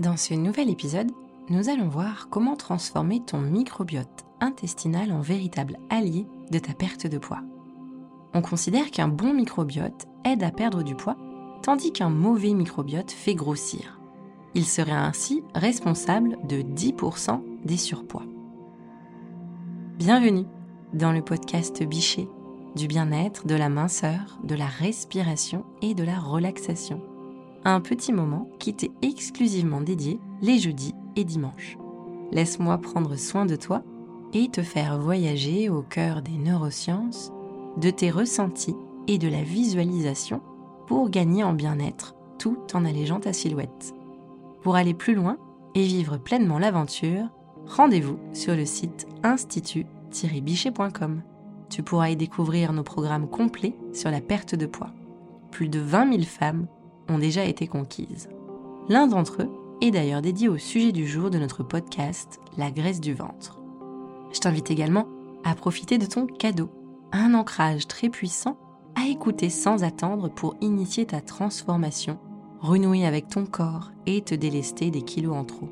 [0.00, 1.10] Dans ce nouvel épisode,
[1.50, 7.18] nous allons voir comment transformer ton microbiote intestinal en véritable allié de ta perte de
[7.18, 7.42] poids.
[8.32, 11.18] On considère qu'un bon microbiote aide à perdre du poids,
[11.62, 14.00] tandis qu'un mauvais microbiote fait grossir.
[14.54, 18.24] Il serait ainsi responsable de 10% des surpoids.
[19.98, 20.46] Bienvenue
[20.94, 22.26] dans le podcast Bichet,
[22.74, 27.02] du bien-être, de la minceur, de la respiration et de la relaxation
[27.64, 31.76] un petit moment qui t'est exclusivement dédié les jeudis et dimanches.
[32.32, 33.82] Laisse-moi prendre soin de toi
[34.32, 37.32] et te faire voyager au cœur des neurosciences,
[37.76, 38.76] de tes ressentis
[39.08, 40.40] et de la visualisation
[40.86, 43.94] pour gagner en bien-être tout en allégeant ta silhouette.
[44.62, 45.36] Pour aller plus loin
[45.74, 47.26] et vivre pleinement l'aventure,
[47.66, 51.22] rendez-vous sur le site institut-bichet.com.
[51.68, 54.90] Tu pourras y découvrir nos programmes complets sur la perte de poids.
[55.50, 56.66] Plus de 20 000 femmes
[57.08, 58.28] ont déjà été conquises.
[58.88, 59.50] L'un d'entre eux
[59.80, 63.60] est d'ailleurs dédié au sujet du jour de notre podcast, la graisse du ventre.
[64.32, 65.06] Je t'invite également
[65.44, 66.70] à profiter de ton cadeau,
[67.12, 68.56] un ancrage très puissant
[68.94, 72.18] à écouter sans attendre pour initier ta transformation,
[72.60, 75.68] renouer avec ton corps et te délester des kilos en trop.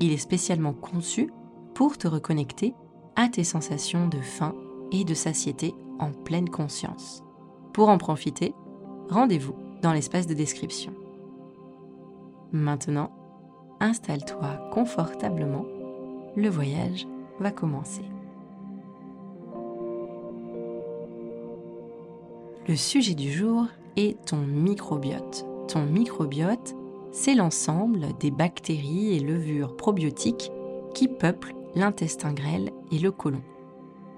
[0.00, 1.30] Il est spécialement conçu
[1.74, 2.74] pour te reconnecter
[3.16, 4.54] à tes sensations de faim
[4.90, 7.22] et de satiété en pleine conscience.
[7.72, 8.54] Pour en profiter,
[9.08, 9.54] rendez-vous
[9.92, 10.92] l'espace de description.
[12.52, 13.10] Maintenant,
[13.80, 15.66] installe-toi confortablement,
[16.36, 17.06] le voyage
[17.40, 18.04] va commencer.
[22.66, 25.44] Le sujet du jour est ton microbiote.
[25.68, 26.74] Ton microbiote,
[27.12, 30.50] c'est l'ensemble des bactéries et levures probiotiques
[30.94, 33.42] qui peuplent l'intestin grêle et le côlon.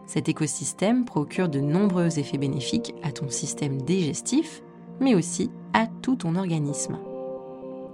[0.07, 4.63] Cet écosystème procure de nombreux effets bénéfiques à ton système digestif,
[5.01, 6.99] mais aussi à tout ton organisme.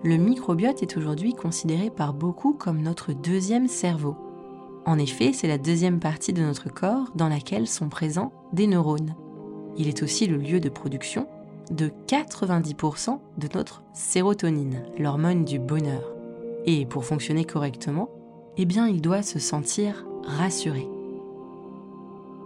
[0.04, 4.16] Le microbiote est aujourd'hui considéré par beaucoup comme notre deuxième cerveau.
[4.84, 9.14] En effet, c'est la deuxième partie de notre corps dans laquelle sont présents des neurones.
[9.76, 11.28] Il est aussi le lieu de production
[11.70, 16.12] de 90% de notre sérotonine, l'hormone du bonheur.
[16.66, 18.10] Et pour fonctionner correctement,
[18.58, 20.88] eh il doit se sentir rassuré.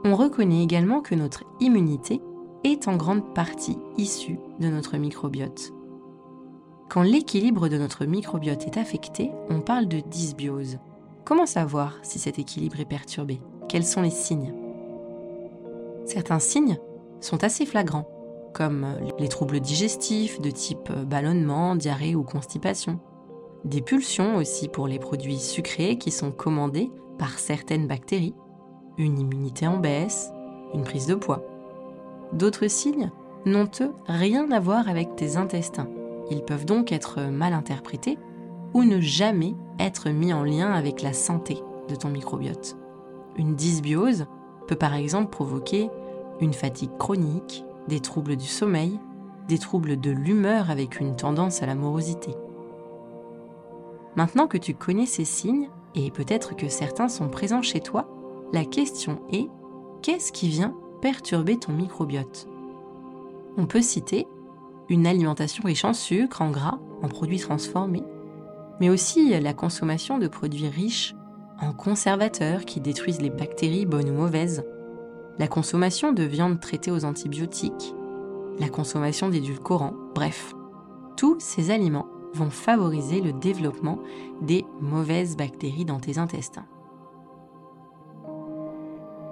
[0.05, 2.21] On reconnaît également que notre immunité
[2.67, 5.73] est en grande partie issu de notre microbiote.
[6.89, 10.79] Quand l'équilibre de notre microbiote est affecté, on parle de dysbiose.
[11.25, 13.41] Comment savoir si cet équilibre est perturbé?
[13.69, 14.53] Quels sont les signes?
[16.05, 16.79] Certains signes
[17.21, 18.09] sont assez flagrants,
[18.53, 18.87] comme
[19.19, 23.01] les troubles digestifs de type ballonnement, diarrhée ou constipation.
[23.65, 28.35] Des pulsions aussi pour les produits sucrés qui sont commandés par certaines bactéries,
[28.99, 30.31] une immunité en baisse,
[30.75, 31.45] une prise de poids.
[32.33, 33.11] D'autres signes
[33.45, 35.89] n'ont eux rien à voir avec tes intestins.
[36.31, 38.19] Ils peuvent donc être mal interprétés
[38.75, 42.77] ou ne jamais être mis en lien avec la santé de ton microbiote.
[43.37, 44.27] Une dysbiose
[44.67, 45.91] peut par exemple provoquer
[46.41, 48.99] une fatigue chronique, des troubles du sommeil,
[49.49, 52.35] des troubles de l'humeur avec une tendance à la morosité.
[54.17, 58.09] Maintenant que tu connais ces signes, et peut-être que certains sont présents chez toi,
[58.53, 59.49] la question est
[60.03, 60.75] qu'est-ce qui vient
[61.07, 62.49] perturber ton microbiote.
[63.57, 64.27] On peut citer
[64.89, 68.03] une alimentation riche en sucre, en gras, en produits transformés,
[68.81, 71.15] mais aussi la consommation de produits riches
[71.61, 74.65] en conservateurs qui détruisent les bactéries bonnes ou mauvaises,
[75.39, 77.95] la consommation de viande traitée aux antibiotiques,
[78.59, 80.55] la consommation d'édulcorants, bref,
[81.17, 84.01] tous ces aliments vont favoriser le développement
[84.43, 86.67] des mauvaises bactéries dans tes intestins.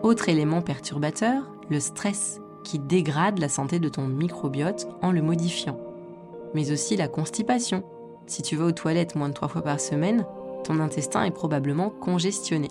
[0.04, 5.78] Autre élément perturbateur, le stress, qui dégrade la santé de ton microbiote en le modifiant.
[6.54, 7.84] Mais aussi la constipation.
[8.26, 10.26] Si tu vas aux toilettes moins de trois fois par semaine,
[10.64, 12.68] ton intestin est probablement congestionné.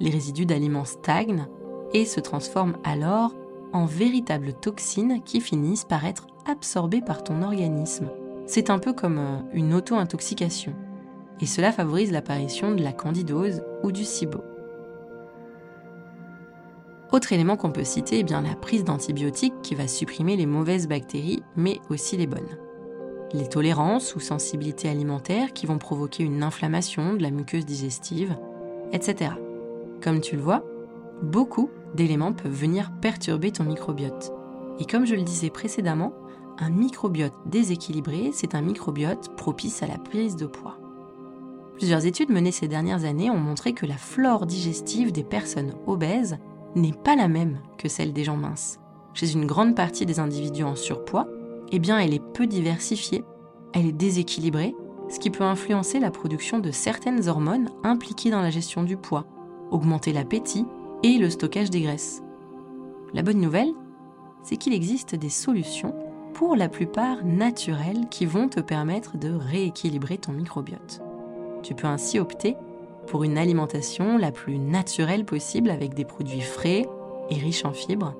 [0.00, 1.46] Les résidus d'aliments stagnent
[1.92, 3.34] et se transforment alors
[3.72, 8.08] en véritables toxines qui finissent par être absorbées par ton organisme.
[8.46, 10.74] C'est un peu comme euh, une auto-intoxication.
[11.40, 14.40] Et cela favorise l'apparition de la candidose ou du SIBO.
[17.12, 20.88] Autre élément qu'on peut citer est bien la prise d'antibiotiques qui va supprimer les mauvaises
[20.88, 22.58] bactéries, mais aussi les bonnes.
[23.32, 28.36] Les tolérances ou sensibilités alimentaires qui vont provoquer une inflammation de la muqueuse digestive,
[28.92, 29.32] etc.
[30.02, 30.64] Comme tu le vois,
[31.22, 34.32] beaucoup d'éléments peuvent venir perturber ton microbiote.
[34.80, 36.12] Et comme je le disais précédemment,
[36.58, 40.78] un microbiote déséquilibré, c'est un microbiote propice à la prise de poids.
[41.74, 46.38] Plusieurs études menées ces dernières années ont montré que la flore digestive des personnes obèses
[46.74, 48.78] n'est pas la même que celle des gens minces.
[49.12, 51.28] Chez une grande partie des individus en surpoids,
[51.70, 53.24] eh bien, elle est peu diversifiée,
[53.72, 54.74] elle est déséquilibrée,
[55.08, 59.26] ce qui peut influencer la production de certaines hormones impliquées dans la gestion du poids,
[59.70, 60.66] augmenter l'appétit
[61.02, 62.22] et le stockage des graisses.
[63.12, 63.72] La bonne nouvelle,
[64.42, 65.94] c'est qu'il existe des solutions,
[66.32, 71.00] pour la plupart naturelles, qui vont te permettre de rééquilibrer ton microbiote.
[71.62, 72.56] Tu peux ainsi opter
[73.06, 76.86] pour une alimentation la plus naturelle possible avec des produits frais
[77.30, 78.14] et riches en fibres.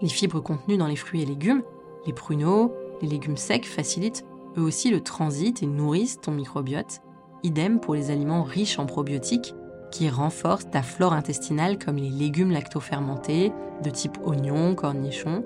[0.00, 1.62] Les fibres contenues dans les fruits et légumes,
[2.06, 4.24] les pruneaux, les légumes secs facilitent
[4.56, 7.00] eux aussi le transit et nourrissent ton microbiote.
[7.42, 9.54] Idem pour les aliments riches en probiotiques
[9.90, 13.52] qui renforcent ta flore intestinale comme les légumes lactofermentés
[13.82, 15.44] de type oignon, cornichon,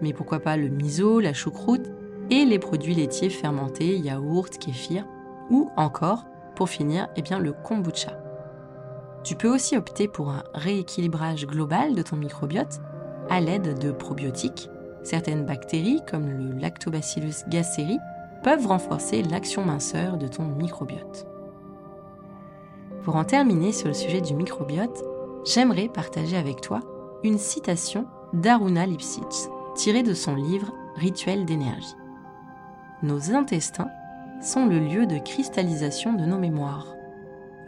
[0.00, 1.92] mais pourquoi pas le miso, la choucroute
[2.30, 5.06] et les produits laitiers fermentés, yaourt, kéfir,
[5.50, 6.24] ou encore,
[6.54, 8.12] pour finir, eh bien, le kombucha.
[9.22, 12.80] Tu peux aussi opter pour un rééquilibrage global de ton microbiote
[13.30, 14.68] à l'aide de probiotiques.
[15.02, 17.98] Certaines bactéries, comme le Lactobacillus gasseri,
[18.42, 21.26] peuvent renforcer l'action minceur de ton microbiote.
[23.02, 25.04] Pour en terminer sur le sujet du microbiote,
[25.44, 26.80] j'aimerais partager avec toi
[27.22, 31.96] une citation d'Aruna Lipsitz, tirée de son livre Rituel d'énergie.
[33.02, 33.88] Nos intestins
[34.44, 36.94] sont le lieu de cristallisation de nos mémoires.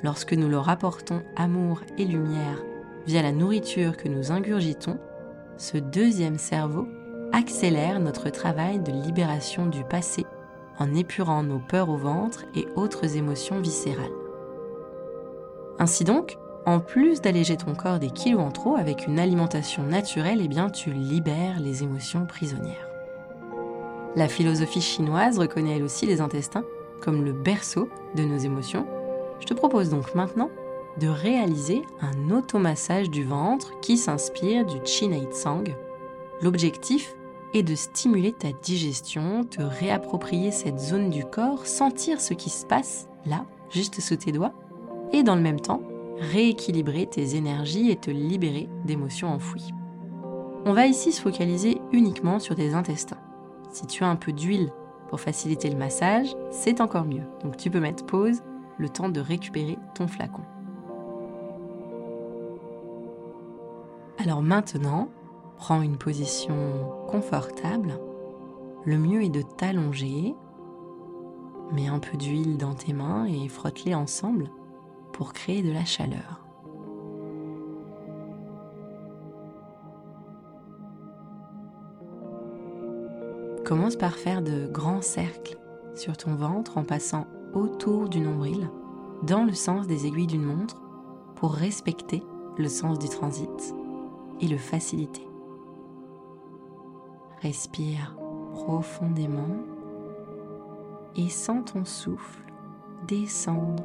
[0.02, 2.62] Lorsque nous leur apportons amour et lumière
[3.06, 4.98] via la nourriture que nous ingurgitons,
[5.56, 6.86] ce deuxième cerveau
[7.32, 10.26] accélère notre travail de libération du passé
[10.78, 14.12] en épurant nos peurs au ventre et autres émotions viscérales.
[15.78, 16.36] Ainsi donc,
[16.66, 20.68] en plus d'alléger ton corps des kilos en trop avec une alimentation naturelle, eh bien
[20.68, 22.85] tu libères les émotions prisonnières.
[24.16, 26.64] La philosophie chinoise reconnaît elle aussi les intestins
[27.02, 28.86] comme le berceau de nos émotions.
[29.40, 30.48] Je te propose donc maintenant
[30.98, 35.64] de réaliser un automassage du ventre qui s'inspire du Chinei Tsang.
[36.40, 37.14] L'objectif
[37.52, 42.64] est de stimuler ta digestion, te réapproprier cette zone du corps, sentir ce qui se
[42.64, 44.54] passe là, juste sous tes doigts,
[45.12, 45.82] et dans le même temps,
[46.18, 49.74] rééquilibrer tes énergies et te libérer d'émotions enfouies.
[50.64, 53.18] On va ici se focaliser uniquement sur tes intestins.
[53.70, 54.72] Si tu as un peu d'huile
[55.08, 57.24] pour faciliter le massage, c'est encore mieux.
[57.42, 58.42] Donc tu peux mettre pause
[58.78, 60.42] le temps de récupérer ton flacon.
[64.18, 65.08] Alors maintenant,
[65.56, 66.54] prends une position
[67.08, 67.98] confortable.
[68.84, 70.34] Le mieux est de t'allonger.
[71.72, 74.50] Mets un peu d'huile dans tes mains et frotte-les ensemble
[75.12, 76.45] pour créer de la chaleur.
[83.66, 85.58] Commence par faire de grands cercles
[85.96, 88.70] sur ton ventre en passant autour du nombril
[89.24, 90.80] dans le sens des aiguilles d'une montre
[91.34, 92.22] pour respecter
[92.58, 93.74] le sens du transit
[94.40, 95.26] et le faciliter.
[97.42, 98.16] Respire
[98.52, 99.56] profondément
[101.16, 102.44] et sens ton souffle
[103.08, 103.82] descendre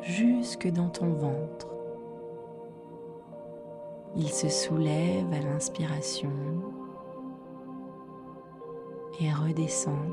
[0.00, 1.68] jusque dans ton ventre.
[4.16, 6.30] Il se soulève à l'inspiration
[9.20, 10.12] et redescend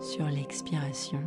[0.00, 1.22] sur l'expiration.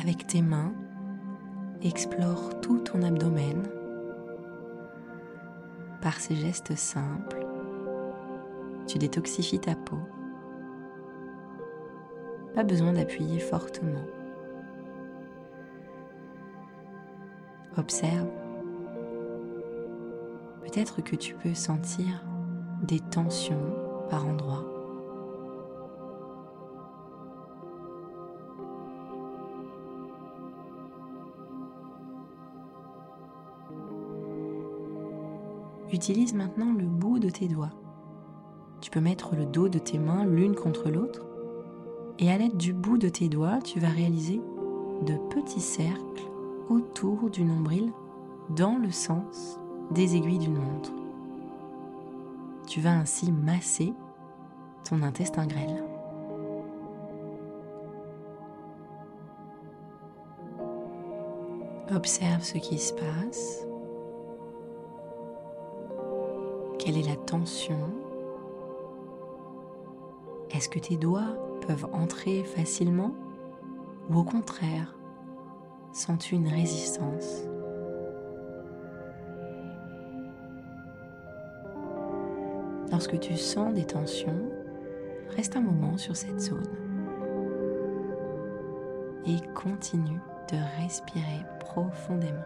[0.00, 0.72] Avec tes mains,
[1.82, 3.68] explore tout ton abdomen
[6.00, 7.46] par ces gestes simples.
[8.86, 9.98] Tu détoxifies ta peau
[12.54, 14.04] pas besoin d'appuyer fortement.
[17.76, 18.28] Observe.
[20.60, 22.24] Peut-être que tu peux sentir
[22.82, 23.60] des tensions
[24.08, 24.64] par endroits.
[35.92, 37.72] Utilise maintenant le bout de tes doigts.
[38.80, 41.26] Tu peux mettre le dos de tes mains l'une contre l'autre
[42.20, 44.40] et à l'aide du bout de tes doigts, tu vas réaliser
[45.06, 46.22] de petits cercles
[46.68, 47.92] autour du nombril
[48.50, 49.58] dans le sens
[49.90, 50.92] des aiguilles d'une montre.
[52.66, 53.92] Tu vas ainsi masser
[54.88, 55.84] ton intestin grêle.
[61.94, 63.66] Observe ce qui se passe.
[66.78, 67.90] Quelle est la tension?
[70.50, 73.12] Est-ce que tes doigts peuvent entrer facilement?
[74.08, 74.96] Ou au contraire,
[75.92, 77.44] sens-tu une résistance?
[82.90, 84.50] Lorsque tu sens des tensions,
[85.36, 86.66] reste un moment sur cette zone
[89.26, 90.18] et continue
[90.50, 92.38] de respirer profondément.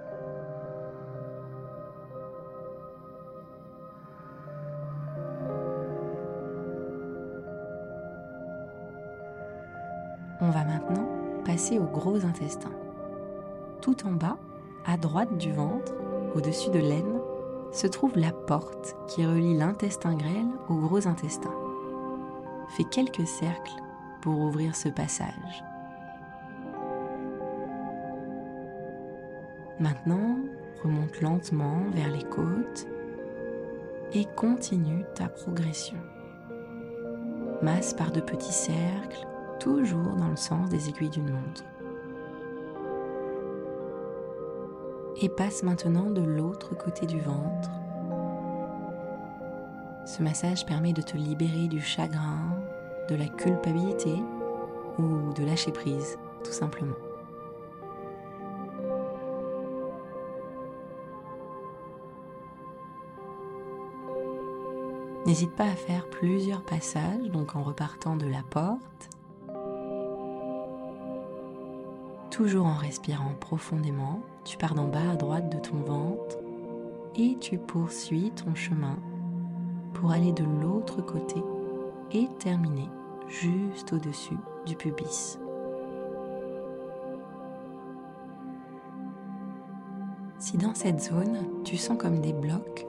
[10.40, 11.08] On va maintenant
[11.46, 12.72] passer au gros intestin.
[13.80, 14.36] Tout en bas,
[14.84, 15.94] à droite du ventre,
[16.34, 17.20] au-dessus de l'aine,
[17.74, 21.52] se trouve la porte qui relie l'intestin grêle au gros intestin.
[22.68, 23.82] Fais quelques cercles
[24.22, 25.64] pour ouvrir ce passage.
[29.80, 30.36] Maintenant,
[30.84, 32.86] remonte lentement vers les côtes
[34.12, 35.98] et continue ta progression.
[37.60, 39.26] Masse par de petits cercles,
[39.58, 41.64] toujours dans le sens des aiguilles d'une montre.
[45.24, 47.70] Et passe maintenant de l'autre côté du ventre.
[50.04, 52.58] Ce massage permet de te libérer du chagrin,
[53.08, 54.22] de la culpabilité
[54.98, 56.94] ou de lâcher prise, tout simplement.
[65.24, 69.08] N'hésite pas à faire plusieurs passages, donc en repartant de la porte,
[72.34, 74.20] toujours en respirant profondément.
[74.44, 76.38] Tu pars d'en bas à droite de ton ventre
[77.14, 78.98] et tu poursuis ton chemin
[79.92, 81.40] pour aller de l'autre côté
[82.10, 82.88] et terminer
[83.28, 84.36] juste au-dessus
[84.66, 85.38] du pubis.
[90.40, 92.84] Si dans cette zone, tu sens comme des blocs,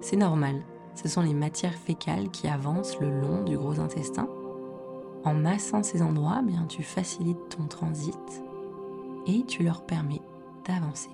[0.00, 0.62] c'est normal,
[0.94, 4.26] ce sont les matières fécales qui avancent le long du gros intestin.
[5.22, 8.45] En massant ces endroits, bien, tu facilites ton transit
[9.26, 10.22] et tu leur permets
[10.66, 11.10] d'avancer.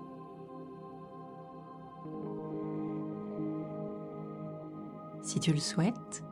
[5.23, 6.25] Si tu le souhaites,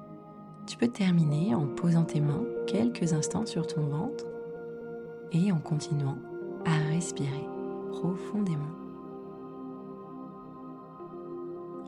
[0.67, 4.25] tu peux terminer en posant tes mains quelques instants sur ton ventre
[5.33, 6.19] et en continuant
[6.65, 7.49] à respirer
[7.91, 8.71] profondément.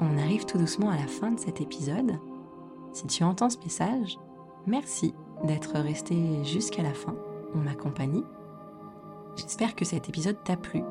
[0.00, 2.18] On arrive tout doucement à la fin de cet épisode.
[2.92, 4.18] Si tu entends ce message,
[4.66, 7.14] merci d'être resté jusqu'à la fin
[7.54, 8.24] en ma compagnie.
[9.36, 10.82] J'espère que cet épisode t'a plu.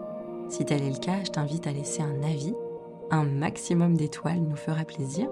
[0.49, 2.53] Si tel est le cas, je t'invite à laisser un avis.
[3.11, 5.29] Un maximum d'étoiles nous fera plaisir.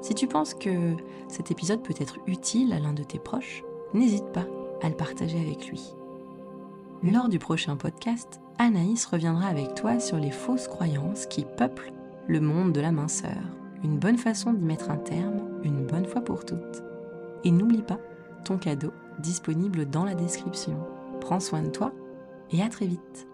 [0.00, 0.94] Si tu penses que
[1.28, 3.62] cet épisode peut être utile à l'un de tes proches,
[3.94, 4.46] n'hésite pas
[4.82, 5.94] à le partager avec lui.
[7.04, 11.92] Lors du prochain podcast, Anaïs reviendra avec toi sur les fausses croyances qui peuplent
[12.26, 13.42] le monde de la minceur.
[13.84, 16.82] Une bonne façon d'y mettre un terme, une bonne fois pour toutes.
[17.44, 17.98] Et n'oublie pas
[18.44, 20.76] ton cadeau disponible dans la description.
[21.22, 21.92] Prends soin de toi
[22.50, 23.28] et à très vite.